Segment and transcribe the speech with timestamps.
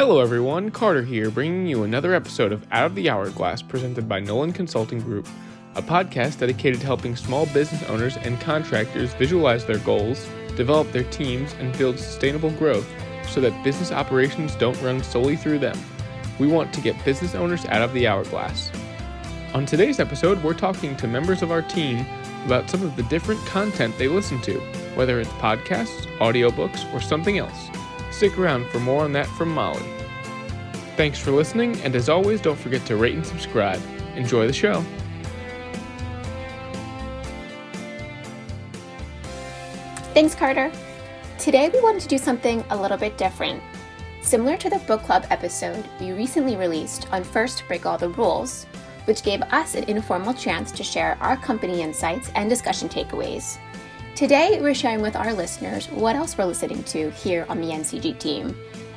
[0.00, 0.70] Hello, everyone.
[0.70, 4.98] Carter here, bringing you another episode of Out of the Hourglass presented by Nolan Consulting
[4.98, 5.28] Group,
[5.74, 10.26] a podcast dedicated to helping small business owners and contractors visualize their goals,
[10.56, 12.88] develop their teams, and build sustainable growth
[13.28, 15.78] so that business operations don't run solely through them.
[16.38, 18.72] We want to get business owners out of the hourglass.
[19.52, 22.06] On today's episode, we're talking to members of our team
[22.46, 24.60] about some of the different content they listen to,
[24.94, 27.68] whether it's podcasts, audiobooks, or something else.
[28.10, 29.82] Stick around for more on that from Molly.
[30.96, 33.80] Thanks for listening, and as always, don't forget to rate and subscribe.
[34.16, 34.84] Enjoy the show.
[40.12, 40.70] Thanks, Carter.
[41.38, 43.62] Today we wanted to do something a little bit different.
[44.20, 48.64] Similar to the book club episode we recently released on First Break All the Rules,
[49.06, 53.56] which gave us an informal chance to share our company insights and discussion takeaways.
[54.16, 58.18] Today, we're sharing with our listeners what else we're listening to here on the NCG
[58.18, 58.54] team,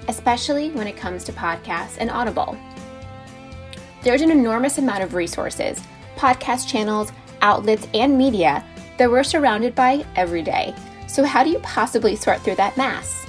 [0.08, 2.58] especially when it comes to podcasts and Audible.
[4.02, 5.82] There's an enormous amount of resources,
[6.18, 8.66] podcast channels, outlets, and media
[8.98, 10.76] that we're surrounded by every day.
[11.08, 13.26] So, how do you possibly sort through that mass?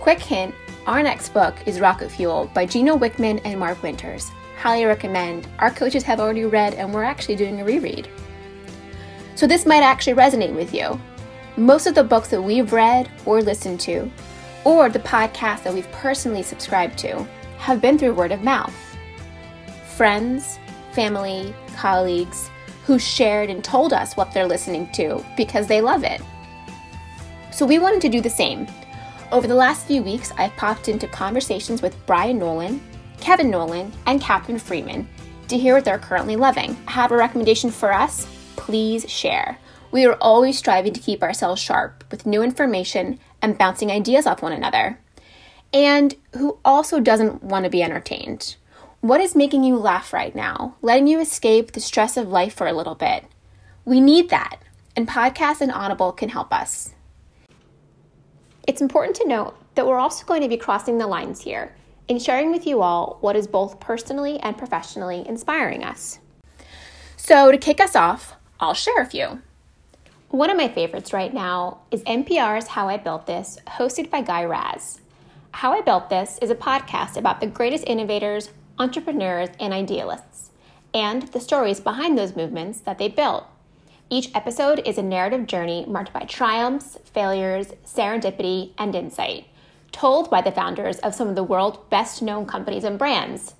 [0.00, 0.54] Quick hint
[0.86, 4.30] our next book is Rocket Fuel by Gino Wickman and Mark Winters.
[4.58, 5.48] Highly recommend.
[5.58, 8.06] Our coaches have already read, and we're actually doing a reread.
[9.34, 11.00] So, this might actually resonate with you.
[11.56, 14.10] Most of the books that we've read or listened to,
[14.64, 17.24] or the podcasts that we've personally subscribed to,
[17.58, 18.74] have been through word of mouth.
[19.96, 20.58] Friends,
[20.92, 22.50] family, colleagues
[22.86, 26.20] who shared and told us what they're listening to because they love it.
[27.50, 28.68] So, we wanted to do the same.
[29.32, 32.80] Over the last few weeks, I've popped into conversations with Brian Nolan,
[33.20, 35.08] Kevin Nolan, and Catherine Freeman
[35.48, 36.74] to hear what they're currently loving.
[36.86, 38.28] Have a recommendation for us?
[38.56, 39.58] Please share.
[39.90, 44.42] We are always striving to keep ourselves sharp with new information and bouncing ideas off
[44.42, 44.98] one another.
[45.72, 48.56] And who also doesn't want to be entertained?
[49.00, 52.66] What is making you laugh right now, letting you escape the stress of life for
[52.66, 53.24] a little bit?
[53.84, 54.60] We need that,
[54.96, 56.94] and podcasts and Audible can help us.
[58.66, 61.74] It's important to note that we're also going to be crossing the lines here
[62.08, 66.18] in sharing with you all what is both personally and professionally inspiring us.
[67.16, 69.42] So, to kick us off, I'll share a few.
[70.28, 74.44] One of my favorites right now is NPR's How I Built This, hosted by Guy
[74.44, 75.00] Raz.
[75.50, 80.50] How I Built This is a podcast about the greatest innovators, entrepreneurs, and idealists,
[80.92, 83.44] and the stories behind those movements that they built.
[84.08, 89.46] Each episode is a narrative journey marked by triumphs, failures, serendipity, and insight,
[89.90, 93.54] told by the founders of some of the world's best known companies and brands.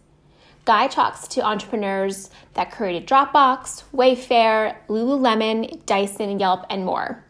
[0.64, 7.22] Guy talks to entrepreneurs that created Dropbox, Wayfair, Lululemon, Dyson, Yelp, and more.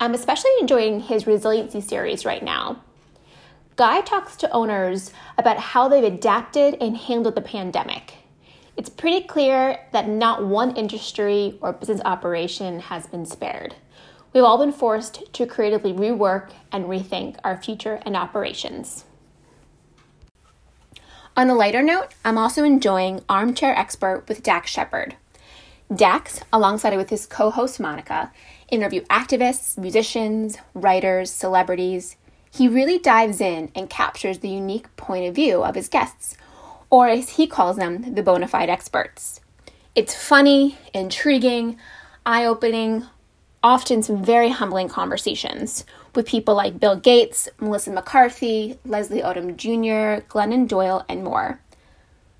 [0.00, 2.82] I'm especially enjoying his resiliency series right now.
[3.76, 8.14] Guy talks to owners about how they've adapted and handled the pandemic
[8.80, 13.74] it's pretty clear that not one industry or business operation has been spared.
[14.32, 19.04] We've all been forced to creatively rework and rethink our future and operations.
[21.36, 25.16] On a lighter note, I'm also enjoying Armchair Expert with Dax Shepard.
[25.94, 28.32] Dax, alongside with his co host Monica,
[28.68, 32.16] interview activists, musicians, writers, celebrities.
[32.52, 36.36] He really dives in and captures the unique point of view of his guests
[36.90, 39.40] or as he calls them, the bona fide experts.
[39.94, 41.78] It's funny, intriguing,
[42.26, 43.04] eye opening,
[43.62, 50.24] often some very humbling conversations with people like Bill Gates, Melissa McCarthy, Leslie Odom Jr.,
[50.28, 51.60] Glennon Doyle, and more.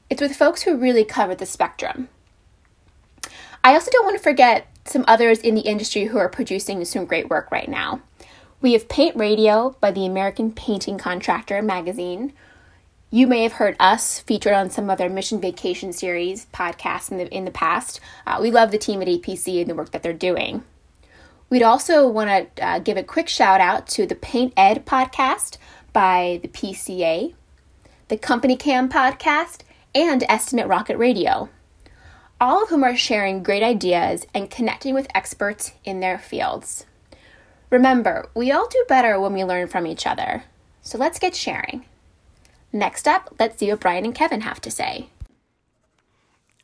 [0.08, 2.09] It's with folks who really cover the spectrum.
[3.62, 7.04] I also don't want to forget some others in the industry who are producing some
[7.04, 8.00] great work right now.
[8.60, 12.32] We have Paint Radio by the American Painting Contractor magazine,
[13.12, 17.19] you may have heard us featured on some of their Mission Vacation series podcasts in
[17.19, 17.98] the, in the past.
[18.25, 20.62] Uh, we love the team at APC and the work that they're doing.
[21.50, 25.59] We'd also want to uh, give a quick shout out to the Paint Ed podcast
[25.93, 27.34] by the PCA,
[28.07, 31.48] the Company Cam podcast, and Estimate Rocket Radio,
[32.41, 36.86] all of whom are sharing great ideas and connecting with experts in their fields.
[37.69, 40.45] Remember, we all do better when we learn from each other.
[40.83, 41.84] So let's get sharing.
[42.72, 45.09] Next up, let's see what Brian and Kevin have to say.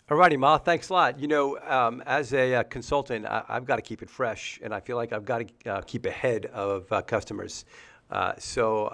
[0.08, 1.18] All righty, Ma, thanks a lot.
[1.18, 4.72] You know, um, as a uh, consultant, I, have got to keep it fresh, and
[4.72, 7.64] I feel like I've got to uh, keep ahead of uh, customers.
[8.08, 8.86] Uh, so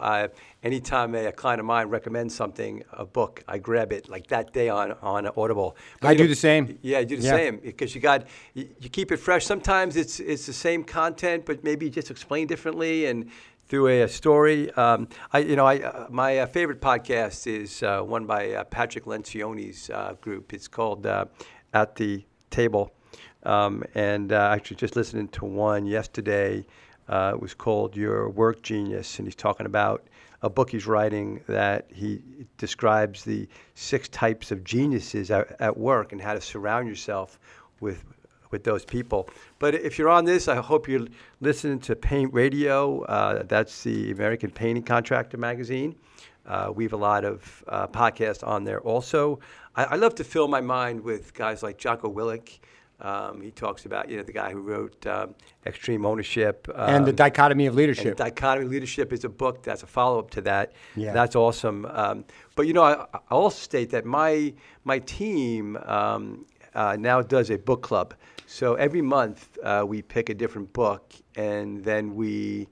[0.62, 4.54] anytime a, a, client of mine recommends something, a book, I grab it like that
[4.54, 5.76] day on, on Audible.
[6.00, 6.78] But I do know, the same.
[6.80, 7.36] Yeah, I do the yeah.
[7.36, 9.44] same because you got you, you, keep it fresh.
[9.44, 13.30] Sometimes it's it's the same content, but maybe just explained differently, and
[13.72, 14.70] through a, a story.
[14.72, 18.64] Um, I, you know, I, uh, my uh, favorite podcast is uh, one by uh,
[18.64, 20.52] Patrick Lencioni's uh, group.
[20.52, 21.24] It's called uh,
[21.72, 22.92] At the Table.
[23.44, 26.66] Um, and actually, just listening to one yesterday,
[27.08, 29.18] it was called Your Work Genius.
[29.18, 30.06] And he's talking about
[30.42, 32.20] a book he's writing that he
[32.58, 37.40] describes the six types of geniuses at, at work and how to surround yourself
[37.80, 38.04] with
[38.52, 39.28] with those people.
[39.58, 41.06] But if you're on this, I hope you're
[41.40, 43.02] listening to Paint Radio.
[43.02, 45.96] Uh, that's the American Painting Contractor magazine.
[46.46, 49.38] Uh, we have a lot of uh, podcasts on there also.
[49.76, 52.58] I, I, love to fill my mind with guys like Jocko Willink.
[53.00, 55.34] Um, he talks about you know the guy who wrote um,
[55.66, 58.16] Extreme Ownership um, and the um, Dichotomy of Leadership.
[58.16, 60.72] Dichotomy of Leadership is a book that's a follow up to that.
[60.94, 61.12] Yeah.
[61.12, 61.84] that's awesome.
[61.86, 64.52] Um, but you know, I, I, also state that my
[64.84, 68.14] my team um, uh, now does a book club.
[68.46, 72.68] So every month uh, we pick a different book and then we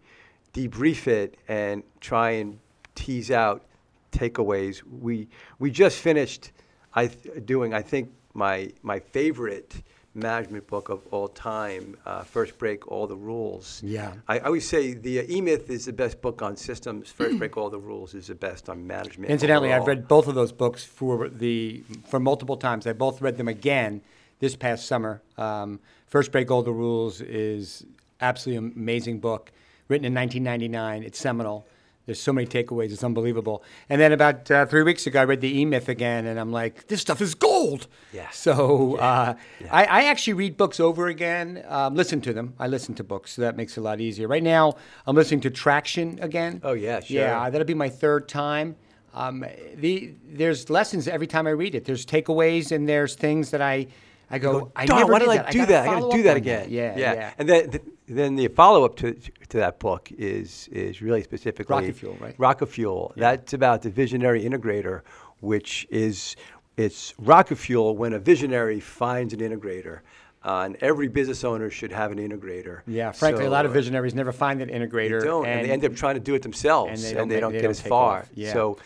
[0.53, 2.59] debrief it and try and
[2.95, 3.65] tease out
[4.13, 4.83] takeaways.
[5.01, 6.53] We we just finished
[6.95, 9.83] I th- doing I think my my favorite
[10.21, 13.83] management book of all time, uh, First Break All the Rules.
[13.85, 14.13] Yeah.
[14.29, 17.11] I, I always say the uh, E Myth is the best book on systems.
[17.21, 19.31] First Break All the Rules is the best on management.
[19.31, 19.83] Incidentally, overall.
[19.83, 22.87] I've read both of those books for the for multiple times.
[22.87, 24.03] I both read them again
[24.39, 25.23] this past summer.
[25.39, 27.85] Um, First Break All the Rules is
[28.21, 29.53] absolutely amazing book,
[29.89, 31.03] written in 1999.
[31.05, 31.67] It's seminal.
[32.11, 32.91] There's so many takeaways.
[32.91, 33.63] It's unbelievable.
[33.89, 36.51] And then about uh, three weeks ago, I read the E Myth again, and I'm
[36.51, 37.87] like, this stuff is gold.
[38.13, 38.29] Yeah.
[38.31, 39.05] So yeah.
[39.05, 39.69] Uh, yeah.
[39.71, 42.55] I, I, actually read books over again, um, listen to them.
[42.59, 44.27] I listen to books, so that makes it a lot easier.
[44.27, 44.75] Right now,
[45.07, 46.61] I'm listening to Traction again.
[46.65, 47.21] Oh, yeah, sure.
[47.21, 48.75] Yeah, that'll be my third time.
[49.15, 49.45] Um,
[49.77, 51.85] the, there's lessons every time I read it.
[51.85, 53.87] There's takeaways, and there's things that I
[54.31, 55.89] I go, go I never why did, did I do that?
[55.89, 56.63] I got to do that again.
[56.63, 56.71] That.
[56.71, 57.33] Yeah, yeah, yeah.
[57.39, 61.75] And then, the, then the follow up to to that book is is really specifically
[61.75, 62.35] Rocket Fuel, right?
[62.39, 63.13] Rocket Fuel.
[63.17, 63.33] Yeah.
[63.33, 65.03] That's about the visionary integrator,
[65.41, 66.37] which is
[66.77, 70.01] it's rocket fuel when a visionary finds an integrator.
[70.43, 72.81] Uh, and every business owner should have an integrator.
[72.87, 75.21] Yeah, frankly, so, a lot of visionaries never find that integrator.
[75.21, 77.23] They don't, and, and, they end up trying to do it themselves, and they don't,
[77.23, 78.25] and they don't they get don't as far.
[78.33, 78.55] Yeah.
[78.55, 78.79] So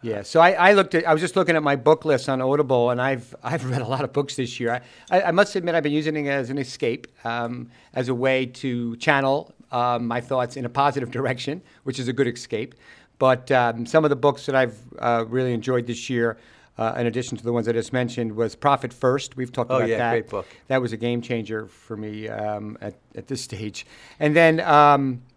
[0.00, 1.06] yeah, so I, I, looked at.
[1.06, 3.86] I was just looking at my book list on Audible, and I've I've read a
[3.86, 4.80] lot of books this year.
[5.10, 8.46] I, I must admit, I've been using it as an escape, um, as a way
[8.46, 12.74] to channel um, my thoughts in a positive direction, which is a good escape.
[13.18, 16.38] But um, some of the books that I've uh, really enjoyed this year,
[16.78, 19.36] uh, in addition to the ones I just mentioned, was Profit First.
[19.36, 20.10] We've talked oh, about yeah, that.
[20.12, 20.46] great book.
[20.68, 23.84] That was a game changer for me um, at at this stage.
[24.20, 24.60] And then.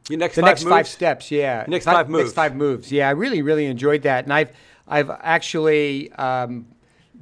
[0.09, 0.71] Your next the five next moves?
[0.71, 1.65] five steps, yeah.
[1.68, 2.24] Next five, five moves.
[2.24, 2.92] Next five moves.
[2.92, 4.51] Yeah, I really, really enjoyed that, and I've
[4.88, 6.68] I've actually um,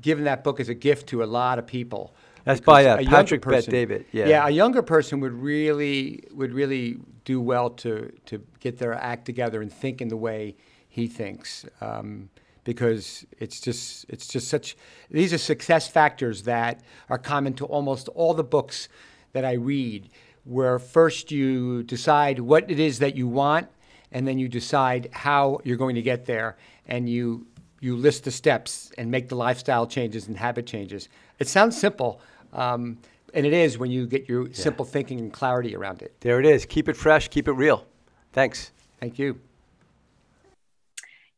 [0.02, 2.14] given that book as a gift to a lot of people.
[2.46, 4.06] That's by uh, Patrick Bet David.
[4.12, 4.28] Yeah.
[4.28, 9.26] Yeah, a younger person would really would really do well to to get their act
[9.26, 10.56] together and think in the way
[10.88, 11.66] he thinks.
[11.82, 12.30] Um,
[12.64, 14.78] because it's just it's just such
[15.10, 18.90] these are success factors that are common to almost all the books
[19.34, 20.10] that I read
[20.50, 23.68] where first you decide what it is that you want
[24.12, 26.58] and then you decide how you're going to get there
[26.88, 27.46] and you
[27.82, 31.08] you list the steps and make the lifestyle changes and habit changes
[31.38, 32.20] it sounds simple
[32.54, 32.98] um,
[33.34, 34.54] and it is when you get your yeah.
[34.54, 37.86] simple thinking and clarity around it there it is keep it fresh keep it real
[38.34, 39.40] thanks thank you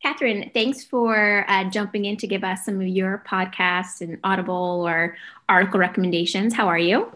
[0.01, 4.83] Catherine, thanks for uh, jumping in to give us some of your podcasts and Audible
[4.83, 5.15] or
[5.47, 6.55] article recommendations.
[6.55, 7.11] How are you?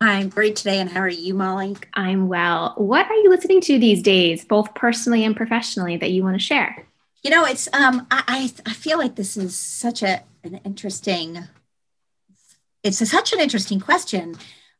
[0.00, 0.78] I'm great today.
[0.80, 1.76] And how are you, Molly?
[1.94, 2.74] I'm well.
[2.76, 6.44] What are you listening to these days, both personally and professionally, that you want to
[6.44, 6.86] share?
[7.22, 11.38] You know, it's um, I I feel like this is such a an interesting.
[12.82, 14.36] It's a, such an interesting question,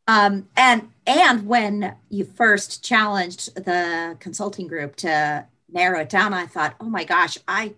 [0.06, 6.46] um, and and when you first challenged the consulting group to narrow it down, I
[6.46, 7.74] thought, oh my gosh, I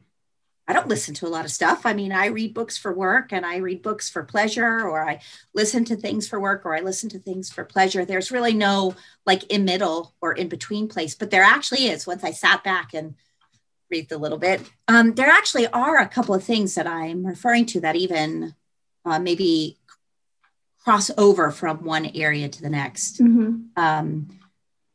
[0.68, 1.87] I don't listen to a lot of stuff.
[1.87, 5.20] I mean, I read books for work and I read books for pleasure, or I
[5.54, 8.04] listen to things for work, or I listen to things for pleasure.
[8.04, 8.94] There's really no
[9.25, 12.06] like in middle or in between place, but there actually is.
[12.06, 13.14] Once I sat back and
[13.88, 17.64] breathed a little bit, um, there actually are a couple of things that I'm referring
[17.66, 18.54] to that even
[19.06, 19.78] uh, maybe
[20.84, 23.22] cross over from one area to the next.
[23.22, 23.68] Mm-hmm.
[23.76, 24.28] Um,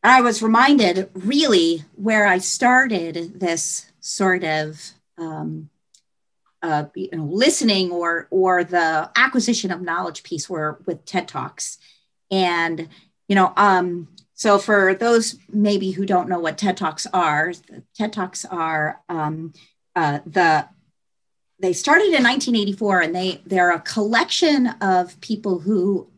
[0.03, 5.69] I was reminded really where I started this sort of um,
[6.61, 11.77] uh, you know, listening or or the acquisition of knowledge piece were with TED Talks,
[12.31, 12.87] and
[13.27, 17.53] you know, um, so for those maybe who don't know what TED Talks are,
[17.95, 19.53] TED Talks are um,
[19.95, 20.67] uh, the
[21.59, 26.09] they started in 1984, and they they're a collection of people who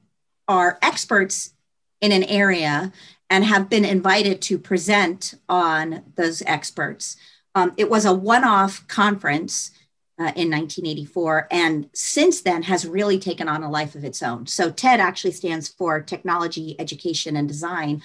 [0.47, 1.53] are experts
[2.01, 2.91] in an area
[3.29, 7.17] and have been invited to present on those experts.
[7.55, 9.71] Um, it was a one off conference
[10.19, 14.45] uh, in 1984, and since then has really taken on a life of its own.
[14.45, 18.01] So, TED actually stands for Technology, Education, and Design.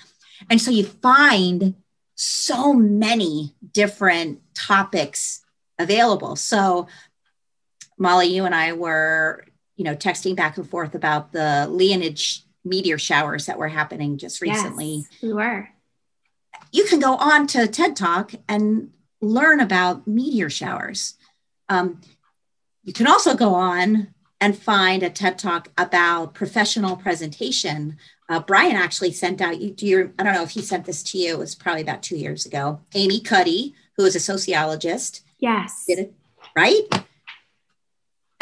[0.49, 1.75] And so you find
[2.15, 5.45] so many different topics
[5.79, 6.37] available.
[6.37, 6.87] So,
[7.99, 9.45] Molly, you and I were,
[9.77, 12.21] you know, texting back and forth about the Leonid
[12.65, 14.97] meteor showers that were happening just recently.
[14.97, 15.69] Yes, we were.
[16.73, 18.91] You can go on to TED Talk and
[19.21, 21.15] learn about meteor showers.
[21.69, 22.01] Um,
[22.85, 27.99] you can also go on and find a TED Talk about professional presentation.
[28.29, 29.71] Uh, Brian actually sent out you.
[29.71, 30.15] Do you?
[30.19, 31.33] I don't know if he sent this to you.
[31.33, 32.81] It was probably about two years ago.
[32.95, 35.23] Amy Cuddy, who is a sociologist.
[35.39, 35.85] Yes.
[35.87, 36.15] Did it
[36.57, 36.83] right?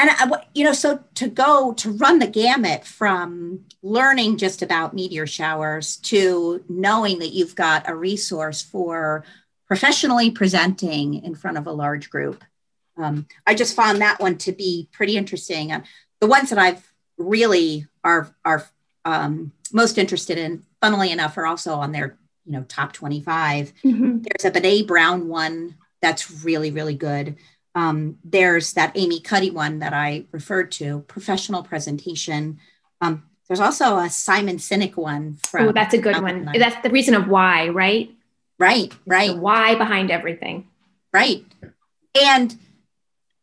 [0.01, 4.95] And I, you know, so to go to run the gamut from learning just about
[4.95, 9.25] meteor showers to knowing that you've got a resource for
[9.69, 12.43] professionally presenting in front of a large group
[12.99, 15.73] um, I just found that one to be pretty interesting.
[15.73, 15.83] Uh,
[16.21, 18.69] the ones that I've really are are
[19.05, 23.73] um, most interested in, funnily enough, are also on their you know top 25.
[23.85, 24.19] Mm-hmm.
[24.23, 27.37] There's a Brene Brown one that's really really good.
[27.75, 32.59] Um, there's that Amy Cuddy one that I referred to, professional presentation.
[33.01, 35.69] Um, there's also a Simon Sinek one from.
[35.69, 36.51] Oh, that's a good one.
[36.53, 38.11] That's the reason of why, right?
[38.59, 39.31] Right, right.
[39.31, 40.69] The why behind everything.
[41.13, 41.45] Right.
[42.21, 42.57] And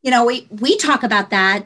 [0.06, 1.66] you know, we, we talk about that.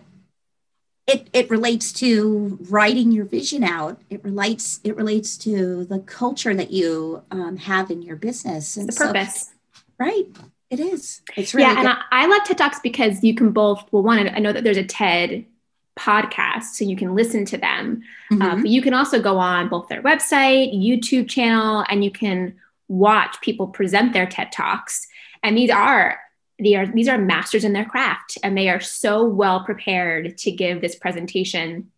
[1.07, 3.99] It, it relates to writing your vision out.
[4.09, 8.87] It relates it relates to the culture that you um, have in your business and
[8.87, 9.49] the purpose.
[9.73, 10.25] So, right.
[10.69, 11.21] It is.
[11.35, 11.85] It's really yeah, good.
[11.87, 13.87] and I, I love TED Talks because you can both.
[13.91, 15.45] Well, one, I know that there's a TED
[15.97, 18.03] podcast, so you can listen to them.
[18.31, 18.41] Mm-hmm.
[18.41, 22.55] Uh, but you can also go on both their website, YouTube channel, and you can
[22.89, 25.07] watch people present their TED Talks.
[25.41, 26.19] And these are
[26.61, 30.51] they are these are masters in their craft and they are so well prepared to
[30.51, 31.89] give this presentation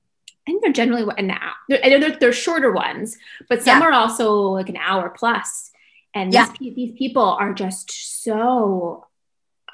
[0.47, 1.53] I think they're generally an hour.
[1.69, 3.17] They're, they're, they're shorter ones,
[3.47, 3.87] but some yeah.
[3.87, 5.71] are also like an hour plus.
[6.15, 6.51] And yeah.
[6.59, 9.05] these, these people are just so,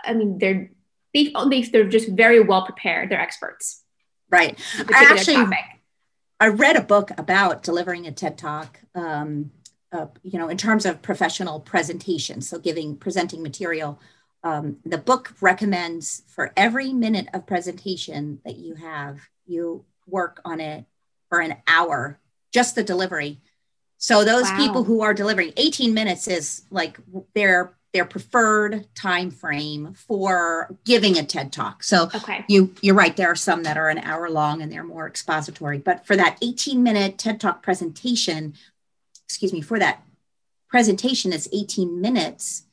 [0.04, 0.70] I mean, they're,
[1.14, 3.10] they, they, they're just very well prepared.
[3.10, 3.82] They're experts.
[4.30, 4.60] Right.
[4.78, 5.58] I actually, topic.
[6.40, 9.52] I read a book about delivering a TED talk, um,
[9.92, 12.42] uh, you know, in terms of professional presentation.
[12.42, 14.00] So giving, presenting material
[14.44, 20.62] um, the book recommends for every minute of presentation that you have, you work on
[20.62, 20.86] it
[21.30, 22.20] for an hour,
[22.54, 23.42] just the delivery.
[23.98, 24.58] So those wow.
[24.58, 27.00] people who are delivering 18 minutes is like
[27.34, 31.84] their their preferred time frame for giving a TED talk.
[31.84, 32.46] So okay.
[32.48, 33.16] you you're right.
[33.16, 35.80] There are some that are an hour long and they're more expository.
[35.80, 38.54] But for that 18 minute TED talk presentation,
[39.28, 40.04] excuse me, for that
[40.70, 42.64] presentation is 18 minutes.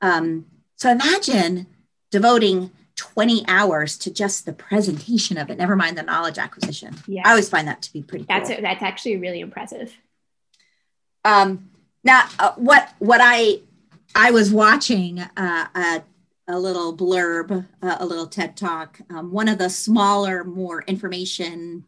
[0.00, 0.46] Um,
[0.76, 1.66] so imagine
[2.12, 6.94] devoting 20 hours to just the presentation of it, never mind the knowledge acquisition.
[7.08, 7.22] Yeah.
[7.24, 8.58] I always find that to be pretty that's cool.
[8.58, 9.94] A, that's actually really impressive.
[11.24, 11.70] Um,
[12.04, 13.60] now, uh, what what I
[14.14, 16.02] I was watching uh, a,
[16.46, 21.84] a little blurb, uh, a little TED talk, um, one of the smaller, more information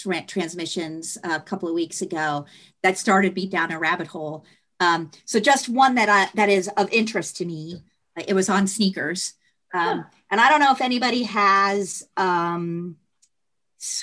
[0.00, 2.46] tra- transmissions a couple of weeks ago
[2.82, 4.44] that started me down a rabbit hole.
[4.80, 7.82] Um, so just one that I, that is of interest to me
[8.26, 9.34] it was on sneakers.
[9.72, 12.96] Um, and I don't know if anybody has um,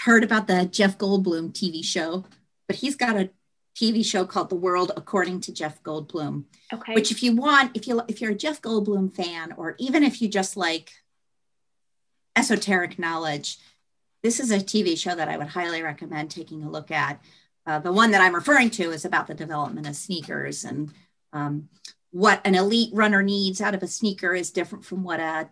[0.03, 2.25] heard about the Jeff Goldblum TV show,
[2.67, 3.29] but he's got a
[3.75, 6.45] TV show called The World According to Jeff Goldblum.
[6.73, 6.93] Okay.
[6.93, 10.21] Which, if you want, if you if you're a Jeff Goldblum fan, or even if
[10.21, 10.91] you just like
[12.35, 13.57] esoteric knowledge,
[14.23, 17.21] this is a TV show that I would highly recommend taking a look at.
[17.65, 20.91] Uh, the one that I'm referring to is about the development of sneakers and
[21.33, 21.69] um,
[22.11, 25.49] what an elite runner needs out of a sneaker is different from what a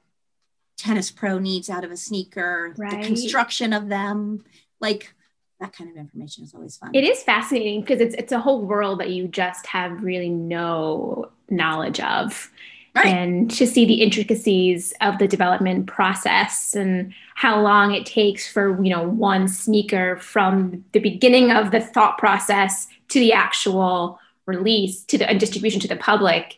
[0.77, 2.91] tennis pro needs out of a sneaker right.
[2.91, 4.43] the construction of them
[4.81, 5.13] like
[5.59, 8.61] that kind of information is always fun it is fascinating because it's it's a whole
[8.61, 12.51] world that you just have really no knowledge of
[12.95, 13.07] right.
[13.07, 18.81] and to see the intricacies of the development process and how long it takes for
[18.83, 25.03] you know one sneaker from the beginning of the thought process to the actual release
[25.03, 26.57] to the distribution to the public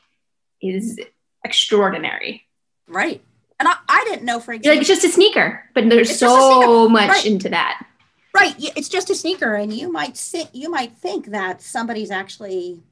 [0.62, 1.00] is
[1.44, 2.46] extraordinary.
[2.88, 3.22] Right.
[3.60, 4.72] And I, I didn't know for example.
[4.72, 7.26] Like it's just a sneaker, but there's so much right.
[7.26, 7.86] into that.
[8.34, 8.54] Right.
[8.58, 9.56] It's just a sneaker.
[9.56, 12.84] And you might sit, you might think that somebody's actually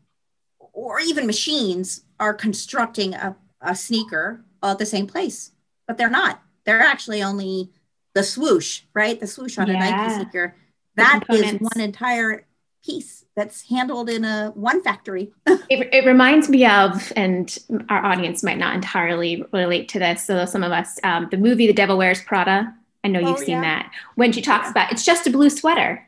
[0.74, 5.52] or even machines are constructing a, a sneaker all at the same place,
[5.88, 6.42] but they're not.
[6.66, 7.70] They're actually only
[8.14, 9.20] the swoosh, right?
[9.20, 9.74] The swoosh on yeah.
[9.74, 10.56] a Nike sneaker.
[10.96, 12.46] That is one entire
[12.84, 15.32] piece that's handled in a one factory.
[15.48, 17.58] it, it reminds me of, and
[17.90, 20.26] our audience might not entirely relate to this.
[20.26, 22.74] So some of us, um, the movie The Devil Wears Prada.
[23.04, 23.62] I know you've oh, seen yeah.
[23.62, 23.92] that.
[24.16, 24.72] When she talks yeah.
[24.72, 26.08] about it's just a blue sweater.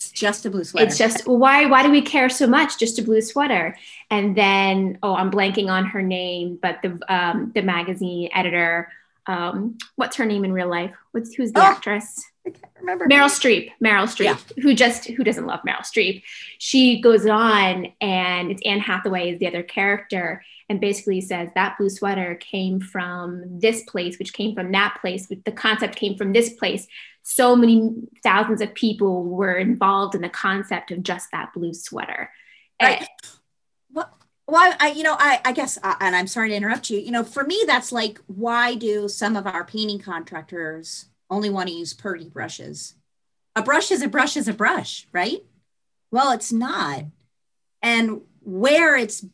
[0.00, 0.86] It's just a blue sweater.
[0.86, 2.78] It's just why why do we care so much?
[2.78, 3.76] Just a blue sweater.
[4.10, 8.90] And then oh, I'm blanking on her name, but the um, the magazine editor.
[9.26, 10.94] Um, what's her name in real life?
[11.12, 11.64] What's who's the oh.
[11.64, 12.24] actress?
[12.46, 13.06] I can't remember.
[13.08, 13.72] Meryl Streep.
[13.84, 14.62] Meryl Streep, yeah.
[14.62, 16.22] who just who doesn't love Meryl Streep?
[16.56, 21.76] She goes on, and it's Anne Hathaway is the other character, and basically says that
[21.76, 25.26] blue sweater came from this place, which came from that place.
[25.26, 26.88] The concept came from this place.
[27.22, 32.30] So many thousands of people were involved in the concept of just that blue sweater.
[32.82, 32.98] Right.
[33.00, 33.08] And,
[33.92, 36.98] well, well, I, you know, I, I guess, uh, and I'm sorry to interrupt you.
[36.98, 41.68] You know, for me, that's like, why do some of our painting contractors only want
[41.68, 42.94] to use purdy brushes.
[43.54, 45.44] A brush is a brush is a brush, right?
[46.10, 47.04] Well, it's not.
[47.82, 49.24] And where it's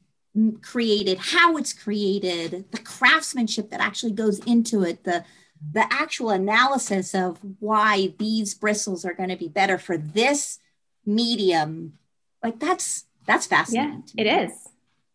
[0.61, 5.25] created, how it's created, the craftsmanship that actually goes into it, the
[5.73, 10.59] the actual analysis of why these bristles are going to be better for this
[11.05, 11.99] medium,
[12.43, 14.05] like that's that's fascinating.
[14.15, 14.69] Yeah, it is.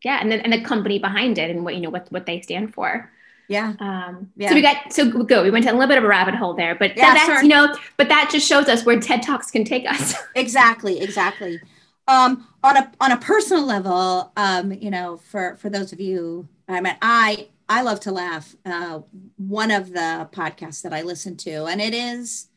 [0.03, 2.41] Yeah, and then and the company behind it and what you know what what they
[2.41, 3.11] stand for.
[3.47, 3.73] Yeah.
[3.79, 4.49] Um, yeah.
[4.49, 5.43] So we got so go.
[5.43, 7.43] We went down a little bit of a rabbit hole there, but yeah, that's sure.
[7.43, 10.15] you know, but that just shows us where TED Talks can take us.
[10.35, 11.01] exactly.
[11.01, 11.59] Exactly.
[12.07, 16.47] Um, on a on a personal level, um, you know, for for those of you,
[16.67, 18.53] I mean, I I love to laugh.
[18.65, 18.99] Uh,
[19.37, 22.49] one of the podcasts that I listen to, and it is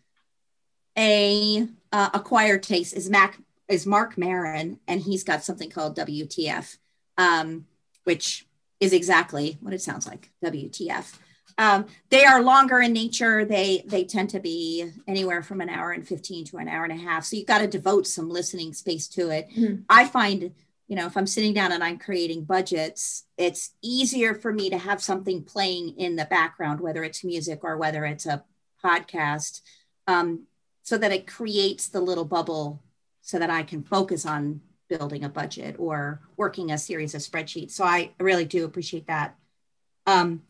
[0.98, 6.78] a uh, acquired taste, is Mac is Mark Maron, and he's got something called WTF,
[7.16, 7.66] um,
[8.02, 8.44] which
[8.80, 11.16] is exactly what it sounds like WTF.
[11.58, 13.44] Um, they are longer in nature.
[13.44, 16.92] They they tend to be anywhere from an hour and 15 to an hour and
[16.92, 17.24] a half.
[17.24, 19.48] So you've got to devote some listening space to it.
[19.50, 19.82] Mm-hmm.
[19.88, 20.52] I find,
[20.86, 24.78] you know, if I'm sitting down and I'm creating budgets, it's easier for me to
[24.78, 28.44] have something playing in the background, whether it's music or whether it's a
[28.84, 29.62] podcast,
[30.06, 30.46] um,
[30.82, 32.82] so that it creates the little bubble
[33.22, 37.70] so that I can focus on building a budget or working a series of spreadsheets.
[37.70, 39.36] So I really do appreciate that.
[40.06, 40.42] Um,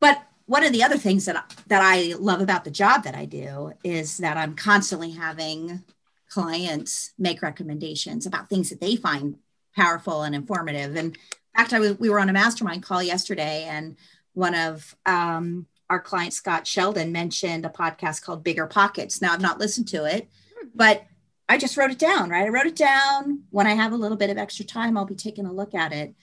[0.00, 3.24] but one of the other things that that I love about the job that I
[3.24, 5.82] do is that I'm constantly having
[6.28, 9.36] clients make recommendations about things that they find
[9.74, 10.96] powerful and informative.
[10.96, 11.16] And in
[11.56, 13.96] fact, I was we were on a mastermind call yesterday, and
[14.34, 19.20] one of um, our clients, Scott Sheldon, mentioned a podcast called Bigger Pockets.
[19.20, 20.28] Now I've not listened to it,
[20.74, 21.04] but
[21.48, 22.46] I just wrote it down, right?
[22.46, 23.42] I wrote it down.
[23.50, 25.92] When I have a little bit of extra time, I'll be taking a look at
[25.92, 26.14] it.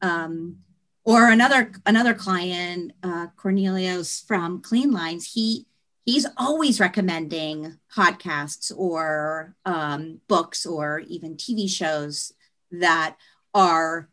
[0.00, 0.58] Um,
[1.04, 5.66] or another another client, uh, Cornelius from Clean Lines, he
[6.04, 12.32] he's always recommending podcasts or um, books or even TV shows
[12.72, 13.16] that
[13.54, 14.08] are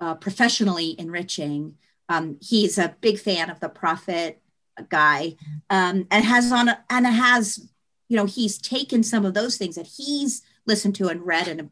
[0.00, 1.76] uh, professionally enriching.
[2.08, 4.40] Um, he's a big fan of the Profit
[4.88, 5.36] guy
[5.68, 7.70] um, and has on and has
[8.10, 11.70] you know, he's taken some of those things that he's listened to and read and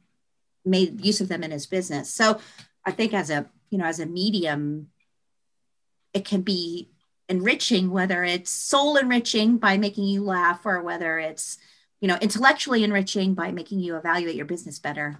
[0.64, 2.14] made use of them in his business.
[2.14, 2.38] So
[2.84, 4.88] I think as a, you know, as a medium,
[6.14, 6.90] it can be
[7.28, 11.58] enriching, whether it's soul enriching by making you laugh or whether it's,
[12.00, 15.18] you know, intellectually enriching by making you evaluate your business better.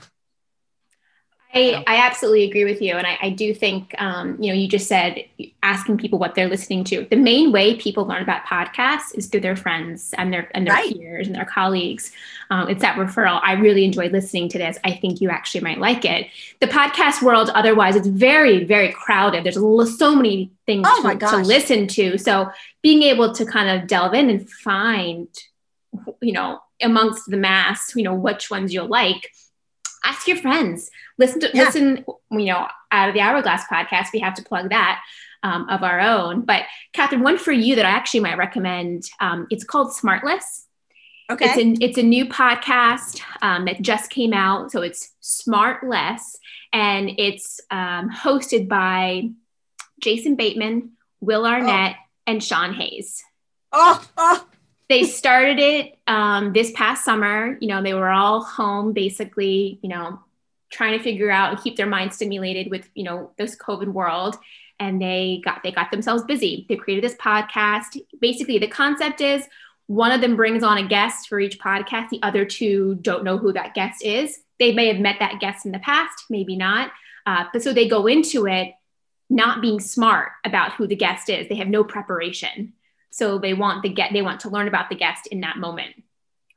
[1.54, 2.94] I, I absolutely agree with you.
[2.94, 5.24] And I, I do think, um, you know, you just said
[5.62, 7.06] asking people what they're listening to.
[7.08, 10.74] The main way people learn about podcasts is through their friends and their and their
[10.74, 10.94] right.
[10.94, 12.12] peers and their colleagues.
[12.50, 13.40] Um, it's that referral.
[13.42, 14.76] I really enjoyed listening to this.
[14.84, 16.26] I think you actually might like it.
[16.60, 19.44] The podcast world, otherwise, it's very, very crowded.
[19.44, 19.54] There's
[19.98, 22.18] so many things oh to, to listen to.
[22.18, 22.50] So
[22.82, 25.28] being able to kind of delve in and find,
[26.20, 29.30] you know, amongst the mass, you know, which ones you'll like
[30.04, 30.90] ask your friends.
[31.18, 31.64] Listen to yeah.
[31.64, 35.02] listen you know out of the hourglass podcast we have to plug that
[35.42, 36.42] um, of our own.
[36.42, 40.64] But catherine one for you that i actually might recommend um, it's called smartless.
[41.30, 41.44] Okay.
[41.44, 44.72] It's a, it's a new podcast um, that just came out.
[44.72, 46.20] So it's smartless
[46.72, 49.30] and it's um, hosted by
[50.00, 52.04] jason bateman will arnett oh.
[52.26, 53.22] and sean hayes.
[53.72, 54.47] Oh, oh
[54.88, 57.58] they started it um, this past summer.
[57.60, 60.20] You know, they were all home basically, you know,
[60.70, 64.36] trying to figure out and keep their mind stimulated with, you know, this COVID world.
[64.80, 66.64] And they got they got themselves busy.
[66.68, 68.00] They created this podcast.
[68.20, 69.44] Basically, the concept is
[69.88, 72.10] one of them brings on a guest for each podcast.
[72.10, 74.38] The other two don't know who that guest is.
[74.58, 76.92] They may have met that guest in the past, maybe not.
[77.26, 78.72] Uh, but so they go into it
[79.28, 81.48] not being smart about who the guest is.
[81.48, 82.72] They have no preparation
[83.18, 85.94] so they want the get they want to learn about the guest in that moment.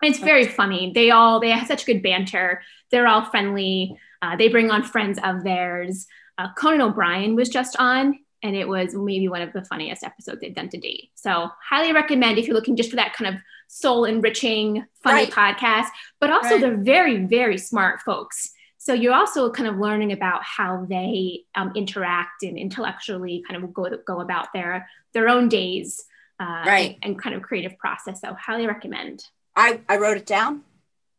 [0.03, 0.91] It's very funny.
[0.93, 2.61] They all they have such good banter.
[2.91, 3.97] they're all friendly.
[4.21, 6.05] Uh, they bring on friends of theirs.
[6.37, 10.39] Uh, Conan O'Brien was just on, and it was maybe one of the funniest episodes
[10.41, 11.09] they've done to date.
[11.15, 15.57] So, highly recommend if you're looking just for that kind of soul enriching, funny right.
[15.57, 15.87] podcast.
[16.19, 16.61] But also, right.
[16.61, 18.51] they're very, very smart folks.
[18.77, 23.73] So you're also kind of learning about how they um, interact and intellectually kind of
[23.73, 26.03] go go about their their own days,
[26.41, 26.97] uh, right?
[27.03, 28.21] And, and, kind of creative process.
[28.21, 29.23] So highly recommend.
[29.55, 30.63] I I wrote it down,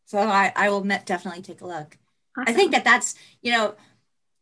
[0.04, 1.98] so I I will definitely take a look.
[2.36, 2.44] Awesome.
[2.48, 3.74] I think that that's you know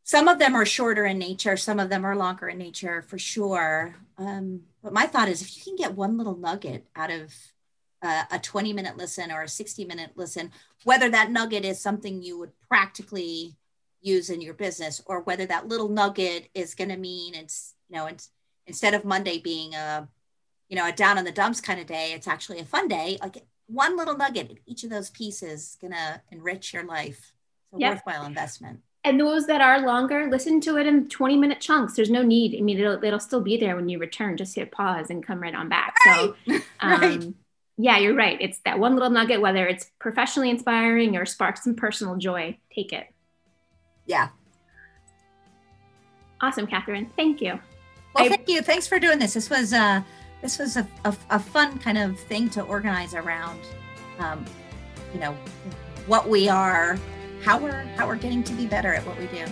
[0.05, 3.19] some of them are shorter in nature, some of them are longer in nature for
[3.19, 3.95] sure.
[4.19, 7.35] Um, but my thought is if you can get one little nugget out of
[8.03, 10.51] uh, a 20 minute listen or a 60 minute listen,
[10.85, 13.57] whether that nugget is something you would practically
[14.01, 17.97] use in your business or whether that little nugget is going to mean it's, you
[17.97, 18.31] know, it's
[18.67, 20.09] instead of Monday being a,
[20.71, 23.19] you know, a down in the dumps kind of day, it's actually a fun day.
[23.21, 27.33] Like one little nugget, in each of those pieces is going to enrich your life.
[27.73, 27.95] It's a yep.
[27.95, 28.81] worthwhile investment.
[29.03, 31.95] And those that are longer listen to it in 20 minute chunks.
[31.95, 32.57] There's no need.
[32.57, 34.37] I mean it'll, it'll still be there when you return.
[34.37, 35.95] Just hit pause and come right on back.
[36.05, 36.33] Right.
[36.49, 37.25] so um, right.
[37.79, 38.37] yeah you're right.
[38.41, 42.93] It's that one little nugget whether it's professionally inspiring or sparks some personal joy take
[42.93, 43.07] it.
[44.05, 44.29] Yeah.
[46.43, 47.11] Awesome catherine.
[47.17, 47.59] Thank you.
[48.15, 48.61] Well I, thank you.
[48.61, 49.33] Thanks for doing this.
[49.33, 50.03] This was uh
[50.43, 53.61] this was a, a, a fun kind of thing to organize around
[54.19, 54.45] um,
[55.13, 55.37] you know
[56.07, 56.99] what we are
[57.43, 59.45] how we're how we're getting to be better at what we do.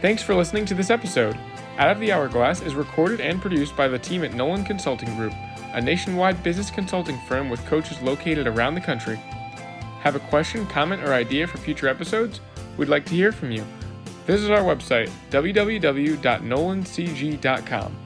[0.00, 1.38] Thanks for listening to this episode.
[1.76, 5.34] Out of the Hourglass is recorded and produced by the team at Nolan Consulting Group,
[5.72, 9.20] a nationwide business consulting firm with coaches located around the country.
[10.00, 12.40] Have a question, comment, or idea for future episodes?
[12.76, 13.64] We'd like to hear from you.
[14.26, 17.96] Visit our website, www.nolancg.com.